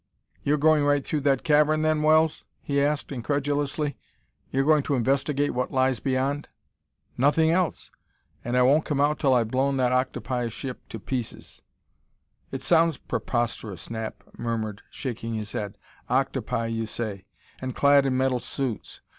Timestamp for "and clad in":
17.61-18.17